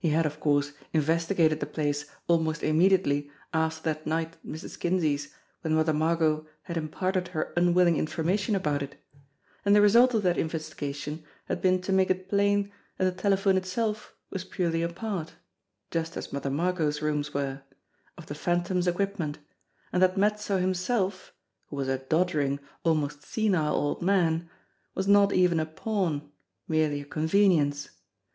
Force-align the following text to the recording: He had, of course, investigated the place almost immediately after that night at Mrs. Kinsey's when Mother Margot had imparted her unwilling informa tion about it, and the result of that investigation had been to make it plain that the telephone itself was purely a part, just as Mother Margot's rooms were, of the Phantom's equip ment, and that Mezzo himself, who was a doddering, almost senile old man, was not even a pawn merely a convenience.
He 0.00 0.08
had, 0.08 0.24
of 0.24 0.40
course, 0.40 0.72
investigated 0.94 1.60
the 1.60 1.66
place 1.66 2.06
almost 2.26 2.62
immediately 2.62 3.30
after 3.52 3.82
that 3.92 4.06
night 4.06 4.28
at 4.32 4.42
Mrs. 4.46 4.80
Kinsey's 4.80 5.34
when 5.60 5.74
Mother 5.74 5.92
Margot 5.92 6.46
had 6.62 6.78
imparted 6.78 7.28
her 7.28 7.52
unwilling 7.54 7.96
informa 7.96 8.38
tion 8.38 8.54
about 8.54 8.82
it, 8.82 8.96
and 9.66 9.76
the 9.76 9.82
result 9.82 10.14
of 10.14 10.22
that 10.22 10.38
investigation 10.38 11.22
had 11.48 11.60
been 11.60 11.82
to 11.82 11.92
make 11.92 12.08
it 12.08 12.30
plain 12.30 12.72
that 12.96 13.04
the 13.14 13.22
telephone 13.22 13.58
itself 13.58 14.14
was 14.30 14.42
purely 14.42 14.80
a 14.82 14.88
part, 14.88 15.34
just 15.90 16.16
as 16.16 16.32
Mother 16.32 16.48
Margot's 16.48 17.02
rooms 17.02 17.34
were, 17.34 17.60
of 18.16 18.24
the 18.24 18.34
Phantom's 18.34 18.86
equip 18.88 19.18
ment, 19.18 19.36
and 19.92 20.02
that 20.02 20.16
Mezzo 20.16 20.56
himself, 20.56 21.34
who 21.66 21.76
was 21.76 21.88
a 21.88 21.98
doddering, 21.98 22.58
almost 22.84 23.22
senile 23.22 23.74
old 23.74 24.00
man, 24.00 24.48
was 24.94 25.06
not 25.06 25.34
even 25.34 25.60
a 25.60 25.66
pawn 25.66 26.32
merely 26.68 27.02
a 27.02 27.04
convenience. 27.04 27.90